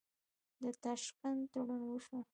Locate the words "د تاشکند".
0.61-1.39